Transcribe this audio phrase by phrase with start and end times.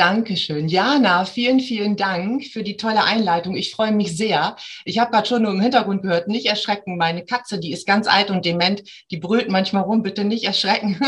[0.00, 0.68] Dankeschön.
[0.68, 3.54] Jana, vielen, vielen Dank für die tolle Einleitung.
[3.54, 4.56] Ich freue mich sehr.
[4.86, 6.96] Ich habe gerade schon nur im Hintergrund gehört, nicht erschrecken.
[6.96, 10.98] Meine Katze, die ist ganz alt und dement, die brüllt manchmal rum, bitte nicht erschrecken.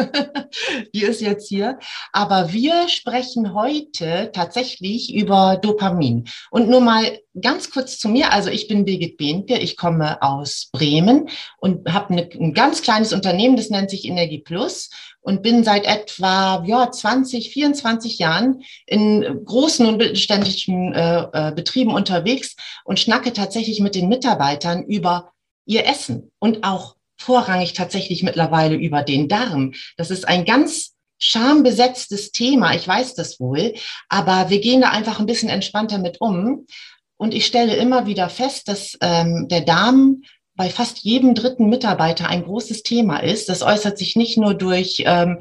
[0.95, 1.78] die ist jetzt hier.
[2.12, 6.28] Aber wir sprechen heute tatsächlich über Dopamin.
[6.50, 8.33] Und nur mal ganz kurz zu mir.
[8.33, 13.56] Also ich bin Birgit Behnke, ich komme aus Bremen und habe ein ganz kleines Unternehmen,
[13.56, 14.91] das nennt sich Energie Plus
[15.23, 21.95] und bin seit etwa ja, 20, 24 Jahren in großen und mittelständischen äh, äh, Betrieben
[21.95, 25.33] unterwegs und schnacke tatsächlich mit den Mitarbeitern über
[25.64, 29.73] ihr Essen und auch vorrangig tatsächlich mittlerweile über den Darm.
[29.97, 33.75] Das ist ein ganz schambesetztes Thema, ich weiß das wohl,
[34.09, 36.67] aber wir gehen da einfach ein bisschen entspannter mit um.
[37.17, 40.23] Und ich stelle immer wieder fest, dass ähm, der Darm
[40.62, 43.48] bei fast jedem dritten Mitarbeiter ein großes Thema ist.
[43.48, 45.41] Das äußert sich nicht nur durch ähm,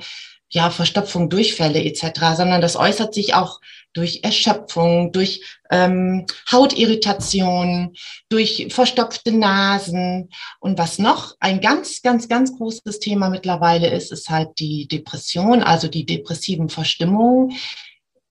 [0.49, 3.59] ja, Verstopfung, Durchfälle etc., sondern das äußert sich auch
[3.93, 7.93] durch Erschöpfung, durch ähm, Hautirritation,
[8.29, 10.31] durch verstopfte Nasen.
[10.59, 15.61] Und was noch ein ganz, ganz, ganz großes Thema mittlerweile ist, ist halt die Depression,
[15.61, 17.51] also die depressiven Verstimmungen,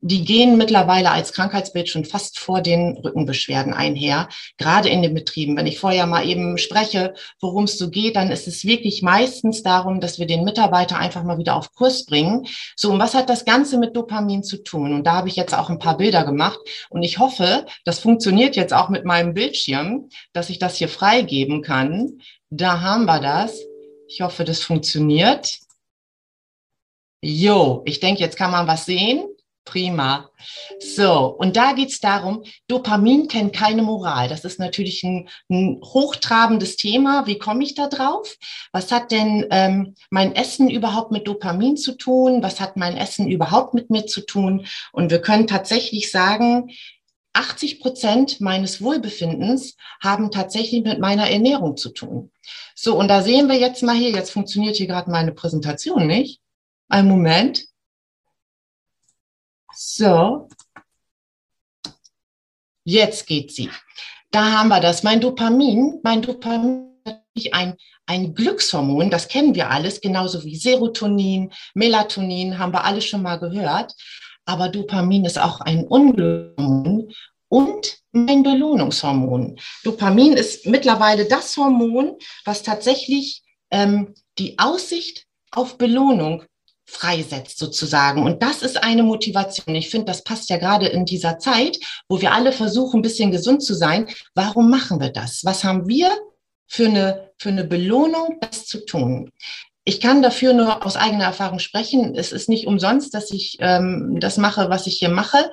[0.03, 5.57] die gehen mittlerweile als Krankheitsbild schon fast vor den Rückenbeschwerden einher, gerade in den Betrieben.
[5.57, 9.63] Wenn ich vorher mal eben spreche, worum es so geht, dann ist es wirklich meistens
[9.63, 12.47] darum, dass wir den Mitarbeiter einfach mal wieder auf Kurs bringen.
[12.77, 14.95] So, und was hat das Ganze mit Dopamin zu tun?
[14.95, 16.59] Und da habe ich jetzt auch ein paar Bilder gemacht
[16.89, 21.61] und ich hoffe, das funktioniert jetzt auch mit meinem Bildschirm, dass ich das hier freigeben
[21.63, 22.21] kann.
[22.49, 23.59] Da haben wir das.
[24.09, 25.59] Ich hoffe, das funktioniert.
[27.23, 29.25] Jo, ich denke, jetzt kann man was sehen.
[29.71, 30.29] Prima.
[30.81, 34.29] So, und da geht es darum, Dopamin kennt keine Moral.
[34.29, 37.29] Das ist natürlich ein, ein hochtrabendes Thema.
[37.29, 38.37] Wie komme ich da drauf?
[38.73, 42.43] Was hat denn ähm, mein Essen überhaupt mit Dopamin zu tun?
[42.43, 44.67] Was hat mein Essen überhaupt mit mir zu tun?
[44.91, 46.71] Und wir können tatsächlich sagen,
[47.33, 52.33] 80 Prozent meines Wohlbefindens haben tatsächlich mit meiner Ernährung zu tun.
[52.75, 56.41] So, und da sehen wir jetzt mal hier, jetzt funktioniert hier gerade meine Präsentation nicht.
[56.89, 57.70] Ein Moment.
[59.83, 60.47] So.
[62.85, 63.71] Jetzt geht sie.
[64.31, 65.03] Da haben wir das.
[65.03, 67.01] Mein Dopamin, mein Dopamin
[67.35, 73.01] ist ein, ein Glückshormon, das kennen wir alles, genauso wie Serotonin, Melatonin, haben wir alle
[73.01, 73.95] schon mal gehört.
[74.45, 77.15] Aber Dopamin ist auch ein Unglückshormon
[77.49, 79.59] und mein Belohnungshormon.
[79.85, 86.45] Dopamin ist mittlerweile das Hormon, was tatsächlich ähm, die Aussicht auf Belohnung
[86.91, 88.23] freisetzt sozusagen.
[88.25, 89.75] Und das ist eine Motivation.
[89.75, 91.79] Ich finde, das passt ja gerade in dieser Zeit,
[92.09, 94.09] wo wir alle versuchen, ein bisschen gesund zu sein.
[94.35, 95.45] Warum machen wir das?
[95.45, 96.11] Was haben wir
[96.67, 99.31] für eine, für eine Belohnung, das zu tun?
[99.85, 102.15] Ich kann dafür nur aus eigener Erfahrung sprechen.
[102.15, 105.51] Es ist nicht umsonst, dass ich ähm, das mache, was ich hier mache.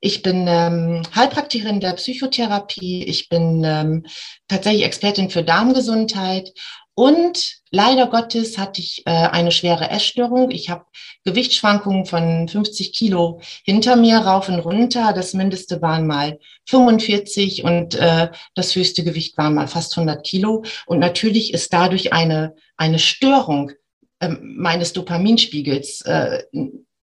[0.00, 3.04] Ich bin ähm, Heilpraktikerin der Psychotherapie.
[3.04, 4.06] Ich bin ähm,
[4.46, 6.52] tatsächlich Expertin für Darmgesundheit
[6.98, 10.50] und leider Gottes hatte ich äh, eine schwere Essstörung.
[10.50, 10.86] Ich habe
[11.26, 15.12] Gewichtsschwankungen von 50 Kilo hinter mir rauf und runter.
[15.12, 20.64] Das Mindeste waren mal 45 und äh, das höchste Gewicht waren mal fast 100 Kilo.
[20.86, 23.72] Und natürlich ist dadurch eine, eine Störung
[24.20, 26.44] äh, meines Dopaminspiegels äh,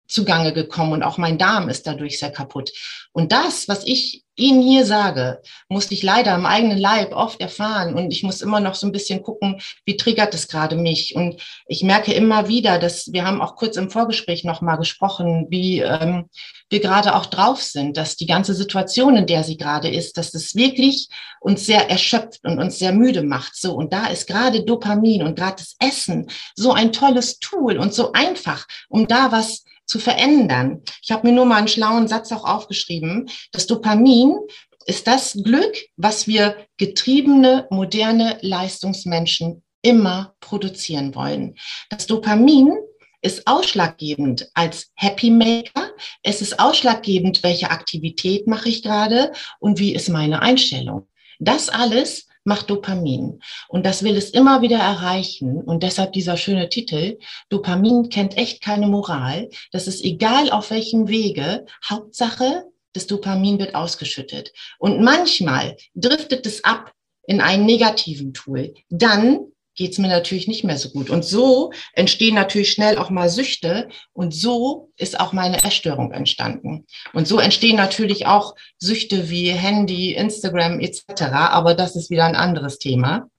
[0.09, 2.71] zugange gekommen und auch mein Darm ist dadurch sehr kaputt.
[3.13, 7.93] Und das, was ich Ihnen hier sage, musste ich leider im eigenen Leib oft erfahren
[7.93, 11.15] und ich muss immer noch so ein bisschen gucken, wie triggert es gerade mich.
[11.15, 15.47] Und ich merke immer wieder, dass wir haben auch kurz im Vorgespräch noch mal gesprochen,
[15.49, 16.29] wie ähm,
[16.69, 20.31] wir gerade auch drauf sind, dass die ganze Situation, in der sie gerade ist, dass
[20.31, 21.09] das wirklich
[21.41, 23.55] uns sehr erschöpft und uns sehr müde macht.
[23.55, 27.93] So und da ist gerade Dopamin und gerade das Essen so ein tolles Tool und
[27.93, 30.83] so einfach, um da was zu verändern.
[31.01, 33.29] Ich habe mir nur mal einen schlauen Satz auch aufgeschrieben.
[33.51, 34.37] Das Dopamin
[34.85, 41.55] ist das Glück, was wir getriebene, moderne Leistungsmenschen immer produzieren wollen.
[41.89, 42.77] Das Dopamin
[43.21, 45.91] ist ausschlaggebend als Happy Maker.
[46.23, 51.07] Es ist ausschlaggebend, welche Aktivität mache ich gerade und wie ist meine Einstellung.
[51.39, 53.39] Das alles macht Dopamin.
[53.69, 55.61] Und das will es immer wieder erreichen.
[55.61, 57.17] Und deshalb dieser schöne Titel,
[57.47, 59.49] Dopamin kennt echt keine Moral.
[59.71, 61.65] Das ist egal auf welchem Wege.
[61.87, 64.51] Hauptsache, das Dopamin wird ausgeschüttet.
[64.79, 66.91] Und manchmal driftet es ab
[67.27, 68.73] in einen negativen Tool.
[68.89, 71.09] Dann geht es mir natürlich nicht mehr so gut.
[71.09, 76.85] Und so entstehen natürlich schnell auch mal Süchte und so ist auch meine Essstörung entstanden.
[77.13, 81.21] Und so entstehen natürlich auch Süchte wie Handy, Instagram etc.
[81.31, 83.29] Aber das ist wieder ein anderes Thema.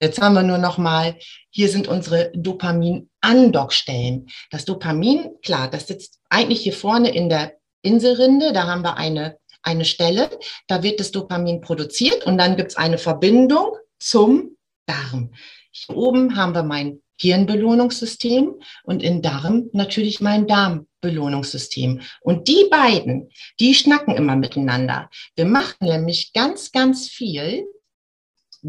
[0.00, 1.16] Jetzt haben wir nur noch mal,
[1.50, 4.28] hier sind unsere Dopamin-Andockstellen.
[4.52, 8.52] Das Dopamin, klar, das sitzt eigentlich hier vorne in der Inselrinde.
[8.52, 10.30] Da haben wir eine, eine Stelle,
[10.68, 14.56] da wird das Dopamin produziert und dann gibt es eine Verbindung zum
[14.86, 15.32] Darm.
[15.74, 18.54] Hier oben haben wir mein Hirnbelohnungssystem
[18.84, 22.00] und in Darm natürlich mein Darmbelohnungssystem.
[22.20, 25.10] Und die beiden, die schnacken immer miteinander.
[25.34, 27.66] Wir machen nämlich ganz, ganz viel,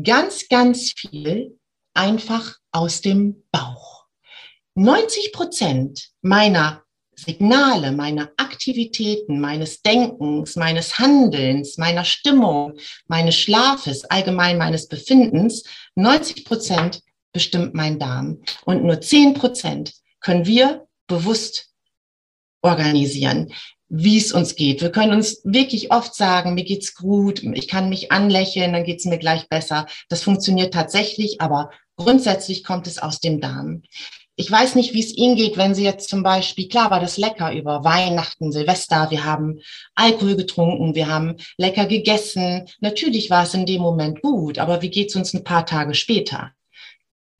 [0.04, 1.60] ganz, ganz viel
[1.94, 4.06] einfach aus dem Bauch.
[4.74, 6.85] 90 Prozent meiner
[7.16, 12.74] Signale, meiner Aktivitäten, meines Denkens, meines Handelns, meiner Stimmung,
[13.08, 15.64] meines Schlafes, allgemein meines Befindens,
[15.96, 17.02] 90 Prozent
[17.32, 21.70] bestimmt mein Darm und nur 10 Prozent können wir bewusst
[22.62, 23.54] organisieren,
[23.90, 24.82] wie es uns geht.
[24.82, 29.06] Wir können uns wirklich oft sagen, mir geht's gut, ich kann mich anlächeln, dann geht's
[29.06, 29.86] mir gleich besser.
[30.10, 33.84] Das funktioniert tatsächlich, aber grundsätzlich kommt es aus dem Darm
[34.38, 37.18] ich weiß nicht, wie es Ihnen geht, wenn Sie jetzt zum Beispiel, klar war das
[37.18, 39.62] lecker über Weihnachten, Silvester, wir haben
[39.96, 42.68] Alkohol getrunken, wir haben lecker gegessen.
[42.82, 45.94] Natürlich war es in dem Moment gut, aber wie geht es uns ein paar Tage
[45.94, 46.52] später?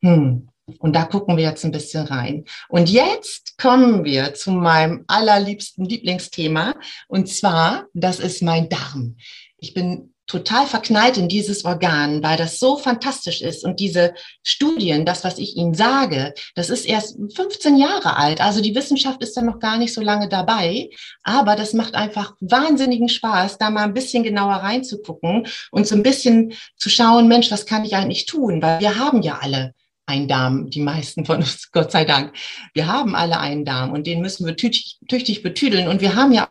[0.02, 0.48] Hm.
[0.80, 2.46] Und da gucken wir jetzt ein bisschen rein.
[2.70, 6.74] Und jetzt kommen wir zu meinem allerliebsten Lieblingsthema.
[7.08, 9.18] Und zwar, das ist mein Darm.
[9.60, 13.64] Ich bin total verknallt in dieses Organ, weil das so fantastisch ist.
[13.64, 14.14] Und diese
[14.44, 18.42] Studien, das, was ich Ihnen sage, das ist erst 15 Jahre alt.
[18.42, 20.90] Also die Wissenschaft ist da noch gar nicht so lange dabei.
[21.24, 26.04] Aber das macht einfach wahnsinnigen Spaß, da mal ein bisschen genauer reinzugucken und so ein
[26.04, 28.62] bisschen zu schauen, Mensch, was kann ich eigentlich tun?
[28.62, 29.74] Weil wir haben ja alle
[30.08, 32.34] einen Darm, die meisten von uns, Gott sei Dank.
[32.74, 35.88] Wir haben alle einen Darm und den müssen wir tüchtig, tüchtig betüdeln.
[35.88, 36.50] Und wir haben ja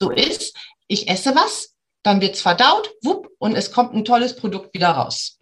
[0.00, 0.56] so ist,
[0.86, 5.38] ich esse was, dann wird's verdaut, wupp, und es kommt ein tolles Produkt wieder raus.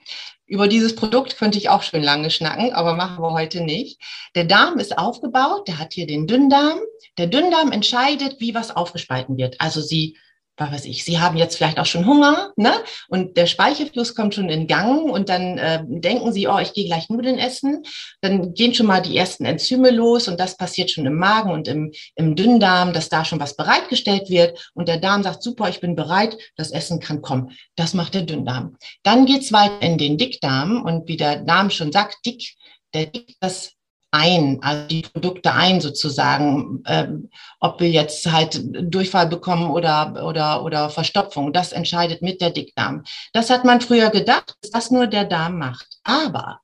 [0.46, 4.00] Über dieses Produkt könnte ich auch schön lange schnacken, aber machen wir heute nicht.
[4.34, 6.78] Der Darm ist aufgebaut, der hat hier den Dünndarm.
[7.18, 9.60] Der Dünndarm entscheidet, wie was aufgespalten wird.
[9.60, 10.16] Also sie
[10.56, 12.72] was weiß ich, Sie haben jetzt vielleicht auch schon Hunger, ne?
[13.08, 16.86] Und der Speichelfluss kommt schon in Gang und dann äh, denken Sie, oh, ich gehe
[16.86, 17.82] gleich Nudeln essen.
[18.22, 21.68] Dann gehen schon mal die ersten Enzyme los und das passiert schon im Magen und
[21.68, 25.80] im, im Dünndarm, dass da schon was bereitgestellt wird und der Darm sagt, super, ich
[25.80, 27.52] bin bereit, das Essen kann kommen.
[27.76, 28.76] Das macht der Dünndarm.
[29.02, 32.54] Dann geht's weiter in den Dickdarm und wie der Name schon sagt, dick,
[32.94, 33.75] der dick das
[34.10, 37.30] ein, also die Produkte ein sozusagen, ähm,
[37.60, 38.60] ob wir jetzt halt
[38.92, 41.52] Durchfall bekommen oder, oder, oder Verstopfung.
[41.52, 43.04] Das entscheidet mit der Dickdarm.
[43.32, 45.86] Das hat man früher gedacht, dass das nur der Darm macht.
[46.04, 46.60] Aber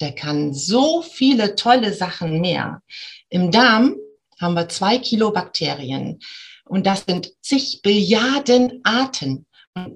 [0.00, 2.82] der kann so viele tolle Sachen mehr.
[3.28, 3.96] Im Darm
[4.40, 6.18] haben wir zwei Kilo Bakterien
[6.64, 9.46] und das sind zig Billiarden Arten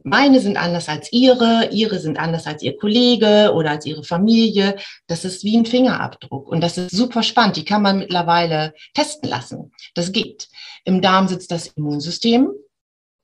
[0.05, 4.77] meine sind anders als ihre, ihre sind anders als ihr Kollege oder als ihre Familie.
[5.07, 7.57] Das ist wie ein Fingerabdruck und das ist super spannend.
[7.57, 9.73] Die kann man mittlerweile testen lassen.
[9.95, 10.49] Das geht.
[10.85, 12.49] Im Darm sitzt das Immunsystem,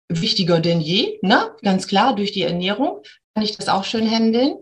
[0.09, 1.53] wichtiger denn je, ne?
[1.63, 3.03] ganz klar, durch die Ernährung
[3.35, 4.57] kann ich das auch schön handeln.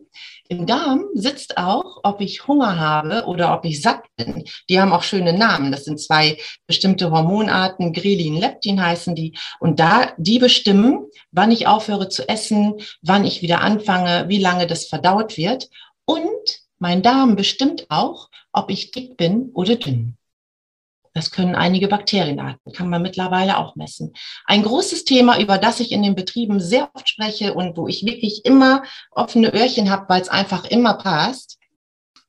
[0.51, 4.43] Im Darm sitzt auch, ob ich Hunger habe oder ob ich satt bin.
[4.69, 5.71] Die haben auch schöne Namen.
[5.71, 9.39] Das sind zwei bestimmte Hormonarten, Grelin, Leptin heißen die.
[9.61, 14.67] Und da, die bestimmen, wann ich aufhöre zu essen, wann ich wieder anfange, wie lange
[14.67, 15.69] das verdaut wird.
[16.05, 16.27] Und
[16.81, 20.17] mein Darm bestimmt auch, ob ich dick bin oder dünn.
[21.13, 24.13] Das können einige Bakterienarten, kann man mittlerweile auch messen.
[24.47, 28.05] Ein großes Thema, über das ich in den Betrieben sehr oft spreche und wo ich
[28.05, 31.59] wirklich immer offene Öhrchen habe, weil es einfach immer passt.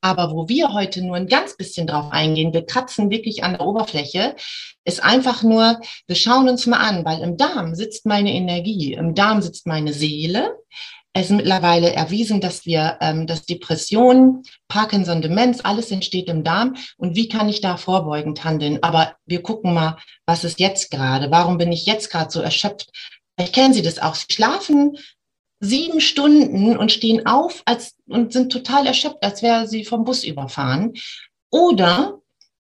[0.03, 3.61] Aber wo wir heute nur ein ganz bisschen drauf eingehen, wir kratzen wirklich an der
[3.61, 4.35] Oberfläche,
[4.83, 9.13] ist einfach nur, wir schauen uns mal an, weil im Darm sitzt meine Energie, im
[9.13, 10.57] Darm sitzt meine Seele,
[11.13, 16.77] es ist mittlerweile erwiesen, dass wir, ähm, dass Depressionen, Parkinson, Demenz, alles entsteht im Darm.
[16.97, 18.79] Und wie kann ich da vorbeugend handeln?
[18.81, 21.29] Aber wir gucken mal, was ist jetzt gerade?
[21.29, 22.91] Warum bin ich jetzt gerade so erschöpft?
[23.35, 24.15] Vielleicht kennen Sie das auch.
[24.15, 24.97] Sie schlafen
[25.59, 30.23] sieben Stunden und stehen auf als, und sind total erschöpft, als wäre sie vom Bus
[30.23, 30.93] überfahren.
[31.51, 32.20] Oder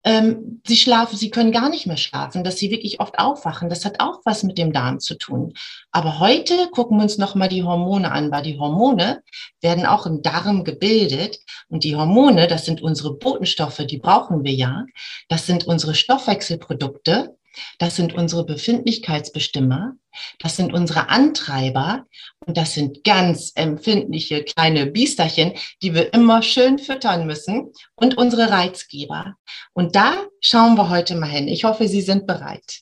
[0.05, 3.69] ähm, sie schlafen, sie können gar nicht mehr schlafen, dass sie wirklich oft aufwachen.
[3.69, 5.53] Das hat auch was mit dem Darm zu tun.
[5.91, 9.24] Aber heute gucken wir uns nochmal die Hormone an, weil die Hormone
[9.62, 11.39] werden auch im Darm gebildet.
[11.69, 14.86] Und die Hormone, das sind unsere Botenstoffe, die brauchen wir ja.
[15.29, 17.38] Das sind unsere Stoffwechselprodukte.
[17.79, 19.93] Das sind unsere Befindlichkeitsbestimmer,
[20.39, 22.05] das sind unsere Antreiber
[22.45, 28.50] und das sind ganz empfindliche kleine Biesterchen, die wir immer schön füttern müssen und unsere
[28.50, 29.36] Reizgeber.
[29.74, 31.48] Und da schauen wir heute mal hin.
[31.48, 32.81] Ich hoffe, Sie sind bereit.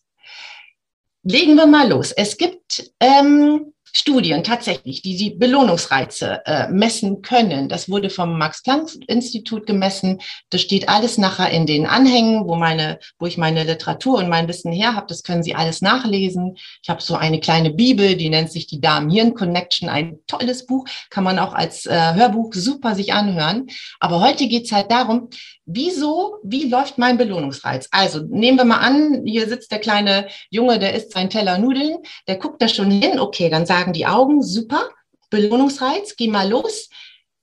[1.24, 2.12] Legen wir mal los.
[2.12, 7.70] Es gibt ähm, Studien tatsächlich, die die Belohnungsreize äh, messen können.
[7.70, 10.22] Das wurde vom Max-Planck-Institut gemessen.
[10.50, 14.48] Das steht alles nachher in den Anhängen, wo meine, wo ich meine Literatur und mein
[14.48, 15.08] Wissen her habe.
[15.08, 16.56] Das können Sie alles nachlesen.
[16.82, 19.90] Ich habe so eine kleine Bibel, die nennt sich die Darm-Hirn-Connection.
[19.90, 23.68] Ein tolles Buch, kann man auch als äh, Hörbuch super sich anhören.
[24.00, 25.30] Aber heute geht's halt darum,
[25.74, 27.88] wieso, wie läuft mein Belohnungsreiz?
[27.92, 31.98] Also nehmen wir mal an, hier sitzt der kleine Junge, der isst seinen Teller Nudeln,
[32.28, 34.90] der guckt da schon hin, okay, dann sagen die Augen, super,
[35.30, 36.90] Belohnungsreiz, geh mal los.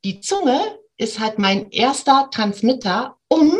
[0.04, 0.60] Die Zunge
[0.96, 3.52] ist halt mein erster Transmitter, um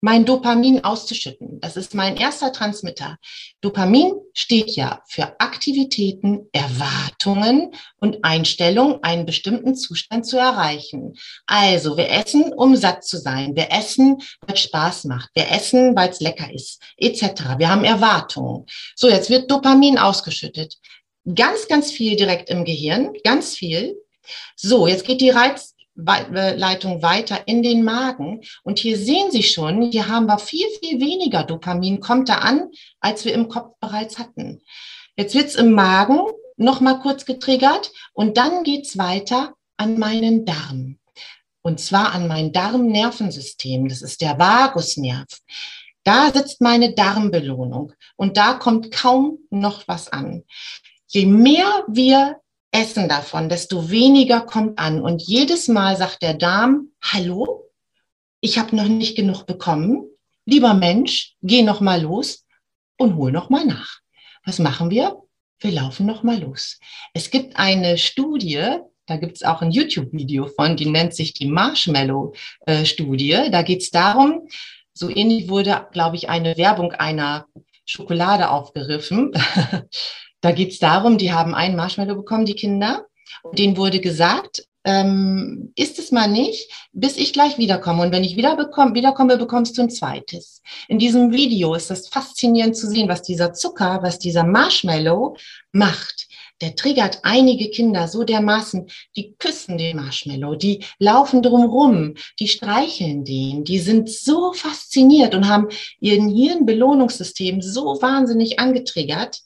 [0.00, 1.60] mein Dopamin auszuschütten.
[1.60, 3.16] Das ist mein erster Transmitter.
[3.60, 11.14] Dopamin steht ja für Aktivitäten, Erwartungen und Einstellungen, einen bestimmten Zustand zu erreichen.
[11.46, 13.56] Also wir essen, um satt zu sein.
[13.56, 15.30] Wir essen, weil es Spaß macht.
[15.34, 17.58] Wir essen, weil es lecker ist, etc.
[17.58, 18.66] Wir haben Erwartungen.
[18.94, 20.76] So, jetzt wird Dopamin ausgeschüttet.
[21.34, 23.96] Ganz, ganz viel direkt im Gehirn, ganz viel.
[24.54, 28.42] So, jetzt geht die Reiz Leitung weiter in den Magen.
[28.62, 32.70] Und hier sehen Sie schon, hier haben wir viel, viel weniger Dopamin, kommt da an,
[33.00, 34.62] als wir im Kopf bereits hatten.
[35.16, 36.20] Jetzt wird's im Magen
[36.56, 40.98] noch mal kurz getriggert und dann geht's weiter an meinen Darm.
[41.62, 43.88] Und zwar an mein Darmnervensystem.
[43.88, 45.26] Das ist der Vagusnerv.
[46.04, 50.44] Da sitzt meine Darmbelohnung und da kommt kaum noch was an.
[51.08, 52.40] Je mehr wir
[52.76, 55.00] essen davon, desto weniger kommt an.
[55.00, 57.70] Und jedes Mal sagt der Darm, hallo,
[58.40, 60.04] ich habe noch nicht genug bekommen.
[60.44, 62.44] Lieber Mensch, geh noch mal los
[62.98, 64.00] und hol noch mal nach.
[64.44, 65.16] Was machen wir?
[65.58, 66.78] Wir laufen noch mal los.
[67.14, 71.46] Es gibt eine Studie, da gibt es auch ein YouTube-Video von, die nennt sich die
[71.46, 73.48] Marshmallow-Studie.
[73.50, 74.48] Da geht es darum,
[74.92, 77.46] so ähnlich wurde, glaube ich, eine Werbung einer
[77.86, 79.32] Schokolade aufgeriffen.
[80.40, 83.06] Da geht es darum, die haben einen Marshmallow bekommen, die Kinder.
[83.42, 88.02] Und denen wurde gesagt, ähm, ist es mal nicht, bis ich gleich wiederkomme.
[88.02, 90.62] Und wenn ich wieder bekomme, wiederkomme, bekommst du ein zweites.
[90.86, 95.36] In diesem Video ist das faszinierend zu sehen, was dieser Zucker, was dieser Marshmallow
[95.72, 96.28] macht.
[96.60, 103.24] Der triggert einige Kinder so dermaßen, die küssen den Marshmallow, die laufen drumrum, die streicheln
[103.24, 105.68] den, die sind so fasziniert und haben
[106.00, 109.42] ihren Hirnbelohnungssystem so wahnsinnig angetriggert,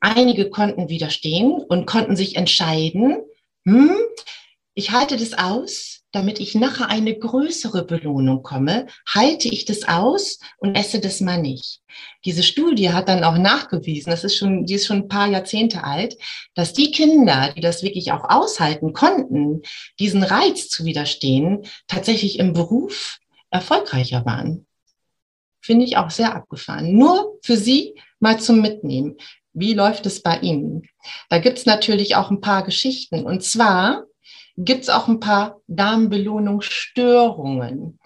[0.00, 3.18] Einige konnten widerstehen und konnten sich entscheiden,
[3.64, 3.96] hm,
[4.74, 10.38] ich halte das aus, damit ich nachher eine größere Belohnung komme, halte ich das aus
[10.58, 11.80] und esse das mal nicht.
[12.24, 15.84] Diese Studie hat dann auch nachgewiesen, das ist schon, die ist schon ein paar Jahrzehnte
[15.84, 16.16] alt,
[16.54, 19.62] dass die Kinder, die das wirklich auch aushalten konnten,
[19.98, 23.18] diesen Reiz zu widerstehen, tatsächlich im Beruf
[23.50, 24.66] erfolgreicher waren.
[25.60, 26.96] Finde ich auch sehr abgefahren.
[26.96, 29.16] Nur für Sie mal zum Mitnehmen.
[29.60, 30.88] Wie läuft es bei Ihnen?
[31.28, 33.24] Da gibt es natürlich auch ein paar Geschichten.
[33.24, 34.06] Und zwar
[34.56, 37.98] gibt es auch ein paar Darmbelohnungsstörungen.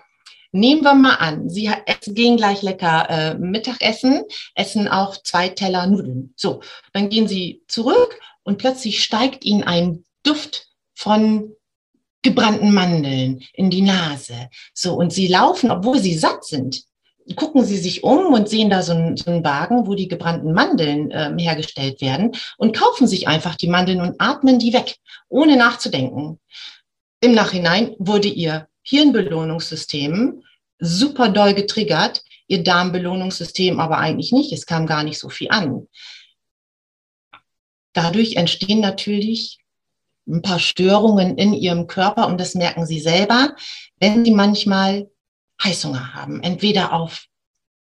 [0.51, 1.71] Nehmen wir mal an, Sie
[2.07, 4.23] gehen gleich lecker äh, Mittagessen,
[4.55, 6.33] essen auch zwei Teller Nudeln.
[6.37, 6.61] So,
[6.93, 11.55] dann gehen Sie zurück und plötzlich steigt Ihnen ein Duft von
[12.23, 14.49] gebrannten Mandeln in die Nase.
[14.73, 16.85] So, und Sie laufen, obwohl Sie satt sind,
[17.37, 20.53] gucken Sie sich um und sehen da so einen, so einen Wagen, wo die gebrannten
[20.53, 24.97] Mandeln ähm, hergestellt werden und kaufen sich einfach die Mandeln und atmen die weg,
[25.29, 26.39] ohne nachzudenken.
[27.21, 30.43] Im Nachhinein wurde Ihr Hirnbelohnungssystem
[30.79, 34.53] super doll getriggert, Ihr Darmbelohnungssystem aber eigentlich nicht.
[34.53, 35.89] Es kam gar nicht so viel an.
[37.95, 39.61] Dadurch entstehen natürlich
[40.27, 43.55] ein paar Störungen in Ihrem Körper und das merken Sie selber,
[43.99, 45.09] wenn Sie manchmal
[45.63, 46.43] Heißhunger haben.
[46.43, 47.27] Entweder auf,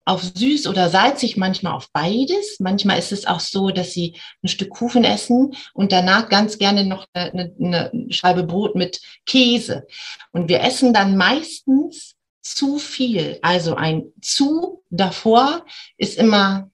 [0.06, 2.60] auf süß oder salzig, manchmal auf beides.
[2.60, 6.86] Manchmal ist es auch so, dass sie ein Stück Kuchen essen und danach ganz gerne
[6.86, 9.88] noch eine, eine Scheibe Brot mit Käse.
[10.32, 13.40] Und wir essen dann meistens zu viel.
[13.42, 15.66] Also ein zu davor
[15.98, 16.70] ist immer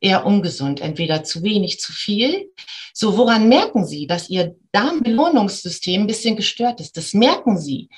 [0.00, 2.52] eher ungesund, entweder zu wenig, zu viel.
[2.92, 6.96] So, woran merken Sie, dass Ihr Darmbelohnungssystem ein bisschen gestört ist?
[6.96, 7.88] Das merken Sie,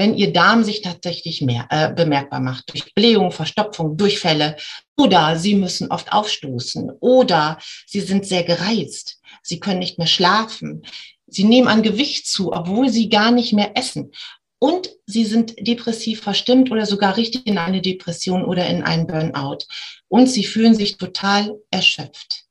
[0.00, 4.56] wenn Ihr Darm sich tatsächlich mehr äh, bemerkbar macht durch Blähung, Verstopfung, Durchfälle
[4.96, 10.86] oder Sie müssen oft aufstoßen oder Sie sind sehr gereizt, Sie können nicht mehr schlafen,
[11.26, 14.12] Sie nehmen an Gewicht zu, obwohl Sie gar nicht mehr essen
[14.58, 19.64] und sie sind depressiv verstimmt oder sogar richtig in eine Depression oder in einen Burnout.
[20.08, 22.44] Und sie fühlen sich total erschöpft.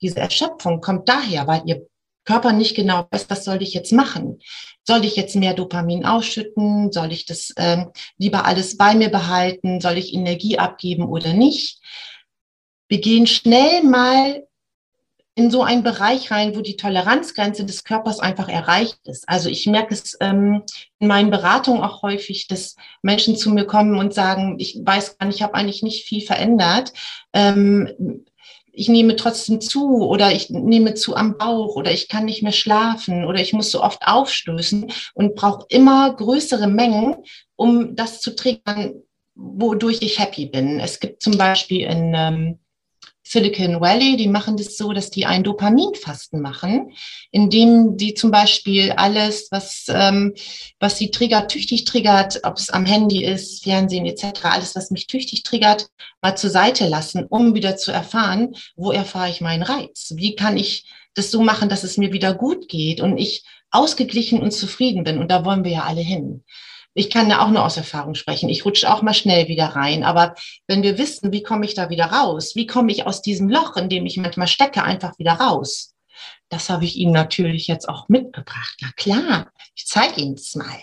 [0.00, 1.86] Diese Erschöpfung kommt daher, weil ihr
[2.26, 4.40] Körper nicht genau weiß, was soll ich jetzt machen?
[4.84, 6.92] Soll ich jetzt mehr Dopamin ausschütten?
[6.92, 9.80] Soll ich das ähm, lieber alles bei mir behalten?
[9.80, 11.80] Soll ich Energie abgeben oder nicht?
[12.88, 14.46] Wir gehen schnell mal
[15.38, 19.28] in so einen Bereich rein, wo die Toleranzgrenze des Körpers einfach erreicht ist.
[19.28, 20.62] Also ich merke es ähm,
[20.98, 25.26] in meinen Beratungen auch häufig, dass Menschen zu mir kommen und sagen, ich weiß gar
[25.26, 26.92] nicht, ich habe eigentlich nicht viel verändert.
[27.34, 28.24] Ähm,
[28.76, 32.52] ich nehme trotzdem zu oder ich nehme zu am Bauch oder ich kann nicht mehr
[32.52, 37.16] schlafen oder ich muss so oft aufstößen und brauche immer größere Mengen,
[37.56, 39.02] um das zu triggern,
[39.34, 40.78] wodurch ich happy bin.
[40.78, 42.58] Es gibt zum Beispiel in ähm,
[43.28, 46.92] Silicon Valley, die machen das so, dass die ein Dopaminfasten machen,
[47.32, 50.34] indem die zum Beispiel alles, was, ähm,
[50.78, 55.08] was sie triggert, tüchtig triggert, ob es am Handy ist, Fernsehen etc., alles, was mich
[55.08, 55.88] tüchtig triggert,
[56.22, 60.12] mal zur Seite lassen, um wieder zu erfahren, wo erfahre ich meinen Reiz?
[60.14, 63.42] Wie kann ich das so machen, dass es mir wieder gut geht und ich
[63.72, 65.18] ausgeglichen und zufrieden bin?
[65.18, 66.44] Und da wollen wir ja alle hin
[66.96, 68.48] ich kann ja auch nur aus Erfahrung sprechen.
[68.48, 70.02] Ich rutsche auch mal schnell wieder rein.
[70.02, 70.34] Aber
[70.66, 72.56] wenn wir wissen, wie komme ich da wieder raus?
[72.56, 75.94] Wie komme ich aus diesem Loch, in dem ich manchmal stecke, einfach wieder raus?
[76.48, 78.76] Das habe ich Ihnen natürlich jetzt auch mitgebracht.
[78.80, 80.80] Na klar, ich zeige Ihnen das mal.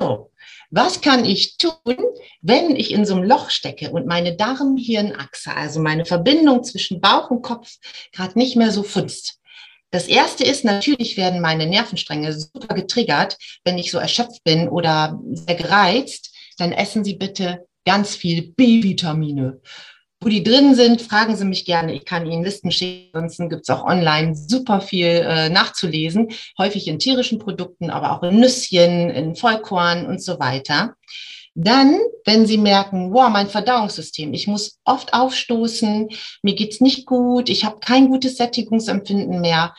[0.00, 0.32] So.
[0.70, 1.96] Was kann ich tun,
[2.42, 7.30] wenn ich in so einem Loch stecke und meine Darm-Hirn-Achse, also meine Verbindung zwischen Bauch
[7.30, 7.76] und Kopf,
[8.12, 9.37] gerade nicht mehr so funzt?
[9.90, 15.18] Das erste ist, natürlich werden meine Nervenstränge super getriggert, wenn ich so erschöpft bin oder
[15.32, 16.34] sehr gereizt.
[16.58, 19.60] Dann essen Sie bitte ganz viel B-Vitamine.
[20.20, 21.94] Wo die drin sind, fragen Sie mich gerne.
[21.94, 23.10] Ich kann Ihnen Listen schicken.
[23.14, 26.28] Ansonsten gibt es auch online super viel äh, nachzulesen.
[26.58, 30.96] Häufig in tierischen Produkten, aber auch in Nüsschen, in Vollkorn und so weiter.
[31.60, 36.08] Dann, wenn Sie merken, wow, mein Verdauungssystem, ich muss oft aufstoßen,
[36.42, 39.74] mir geht's nicht gut, ich habe kein gutes Sättigungsempfinden mehr,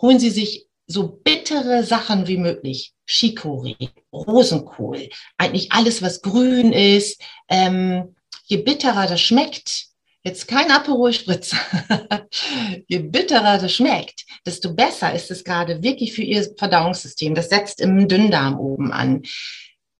[0.00, 2.92] holen Sie sich so bittere Sachen wie möglich.
[3.08, 7.20] Chicorée, Rosenkohl, eigentlich alles, was grün ist.
[7.48, 9.86] Ähm, je bitterer das schmeckt,
[10.22, 11.56] jetzt kein Aperol Spritz,
[12.86, 17.34] je bitterer das schmeckt, desto besser ist es gerade wirklich für Ihr Verdauungssystem.
[17.34, 19.24] Das setzt im Dünndarm oben an.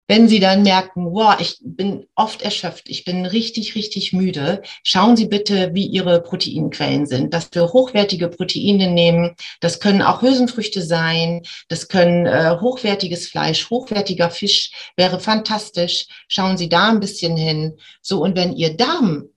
[0.07, 5.17] Wenn Sie dann merken, wow, ich bin oft erschöpft, ich bin richtig, richtig müde, schauen
[5.17, 9.35] Sie bitte, wie Ihre Proteinquellen sind, dass wir hochwertige Proteine nehmen.
[9.61, 16.07] Das können auch Hülsenfrüchte sein, das können äh, hochwertiges Fleisch, hochwertiger Fisch, wäre fantastisch.
[16.29, 17.79] Schauen Sie da ein bisschen hin.
[18.03, 19.31] So, und wenn Ihr Darm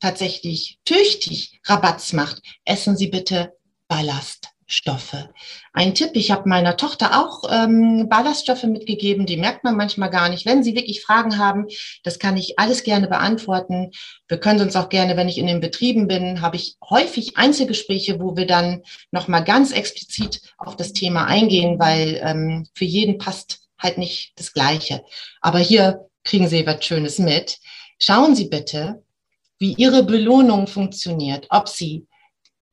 [0.00, 3.52] tatsächlich tüchtig Rabatz macht, essen Sie bitte
[3.88, 4.48] Ballast.
[4.70, 5.30] Stoffe.
[5.72, 10.28] Ein Tipp, ich habe meiner Tochter auch ähm, Ballaststoffe mitgegeben, die merkt man manchmal gar
[10.28, 10.44] nicht.
[10.44, 11.68] Wenn Sie wirklich Fragen haben,
[12.04, 13.92] das kann ich alles gerne beantworten.
[14.28, 18.20] Wir können uns auch gerne, wenn ich in den Betrieben bin, habe ich häufig Einzelgespräche,
[18.20, 23.60] wo wir dann nochmal ganz explizit auf das Thema eingehen, weil ähm, für jeden passt
[23.78, 25.02] halt nicht das Gleiche.
[25.40, 27.56] Aber hier kriegen Sie was Schönes mit.
[27.98, 29.02] Schauen Sie bitte,
[29.58, 32.06] wie Ihre Belohnung funktioniert, ob Sie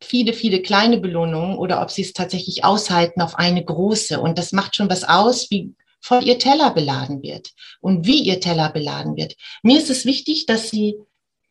[0.01, 4.19] viele, viele kleine Belohnungen oder ob sie es tatsächlich aushalten auf eine große.
[4.19, 7.49] Und das macht schon was aus, wie voll ihr Teller beladen wird
[7.81, 9.35] und wie ihr Teller beladen wird.
[9.63, 10.95] Mir ist es wichtig, dass sie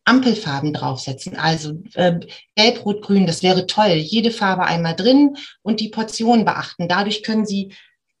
[0.05, 2.19] Ampelfarben draufsetzen, also äh,
[2.55, 3.93] gelb, rot, grün, das wäre toll.
[3.93, 6.87] Jede Farbe einmal drin und die Portion beachten.
[6.87, 7.73] Dadurch können sie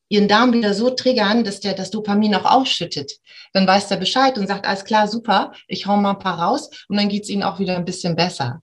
[0.09, 3.13] ihren Darm wieder so triggern, dass der das Dopamin auch ausschüttet.
[3.53, 6.69] Dann weiß der Bescheid und sagt, alles klar, super, ich hau mal ein paar raus
[6.89, 8.61] und dann geht's ihnen auch wieder ein bisschen besser.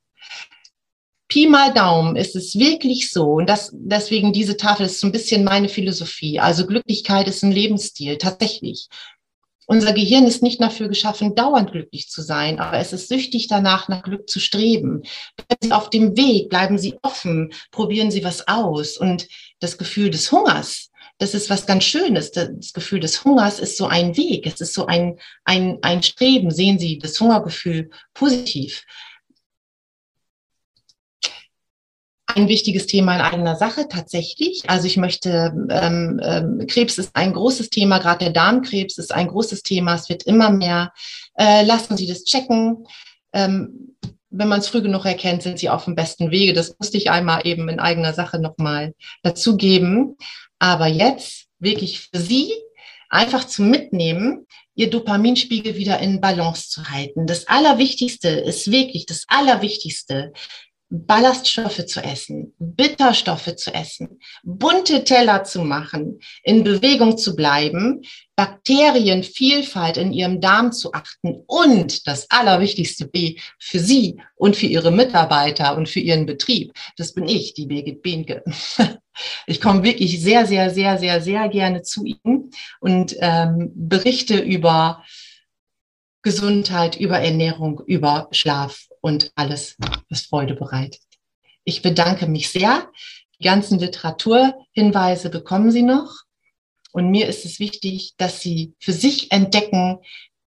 [1.33, 5.13] Pi mal Daumen ist es wirklich so, und das, deswegen diese Tafel ist so ein
[5.13, 6.39] bisschen meine Philosophie.
[6.39, 8.89] Also Glücklichkeit ist ein Lebensstil, tatsächlich.
[9.65, 13.89] Unser Gehirn ist nicht dafür geschaffen, dauernd glücklich zu sein, aber es ist süchtig danach,
[13.89, 15.05] nach Glück zu streben.
[15.39, 18.99] Bleiben Sie auf dem Weg, bleiben Sie offen, probieren Sie was aus.
[18.99, 19.27] Und
[19.59, 22.33] das Gefühl des Hungers, das ist was ganz Schönes.
[22.33, 26.51] Das Gefühl des Hungers ist so ein Weg, es ist so ein, ein, ein Streben.
[26.51, 28.85] Sehen Sie das Hungergefühl positiv.
[32.37, 34.63] Ein wichtiges Thema in eigener Sache, tatsächlich.
[34.69, 39.29] Also ich möchte, ähm, ähm, Krebs ist ein großes Thema, gerade der Darmkrebs ist ein
[39.29, 40.93] großes Thema, es wird immer mehr.
[41.37, 42.87] Äh, lassen Sie das checken.
[43.33, 43.97] Ähm,
[44.33, 46.55] wenn man es früh genug erkennt, sind sie auf dem besten Wege.
[46.55, 50.17] Das musste ich einmal eben in eigener Sache nochmal dazugeben.
[50.59, 52.53] Aber jetzt wirklich für Sie
[53.11, 57.27] einfach zum Mitnehmen, Ihr Dopaminspiegel wieder in Balance zu halten.
[57.27, 60.33] Das Allerwichtigste ist wirklich das Allerwichtigste,
[60.95, 68.03] Ballaststoffe zu essen, Bitterstoffe zu essen, bunte Teller zu machen, in Bewegung zu bleiben,
[68.37, 74.91] Bakterienvielfalt in ihrem Darm zu achten und das Allerwichtigste B für Sie und für Ihre
[74.91, 76.75] Mitarbeiter und für Ihren Betrieb.
[76.99, 78.45] Das bin ich, die Birgit Behnke.
[79.47, 82.51] Ich komme wirklich sehr, sehr, sehr, sehr, sehr gerne zu Ihnen
[82.81, 85.05] und ähm, berichte über
[86.23, 89.77] Gesundheit, über Ernährung, über Schlaf und alles,
[90.09, 91.03] was Freude bereitet.
[91.65, 92.91] Ich bedanke mich sehr.
[93.39, 96.23] Die ganzen Literaturhinweise bekommen Sie noch.
[96.93, 99.99] Und mir ist es wichtig, dass Sie für sich entdecken,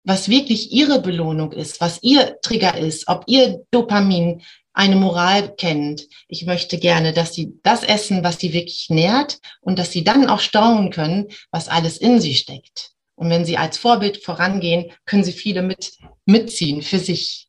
[0.05, 6.09] was wirklich Ihre Belohnung ist, was Ihr Trigger ist, ob Ihr Dopamin eine Moral kennt.
[6.29, 10.29] Ich möchte gerne, dass Sie das essen, was Sie wirklich nährt und dass Sie dann
[10.29, 12.93] auch staunen können, was alles in Sie steckt.
[13.15, 15.93] Und wenn Sie als Vorbild vorangehen, können Sie viele mit,
[16.25, 17.49] mitziehen für sich.